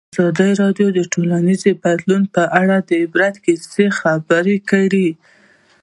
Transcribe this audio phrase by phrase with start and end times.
[0.27, 5.09] ازادي راډیو د ټولنیز بدلون په اړه د عبرت کیسې خبر کړي.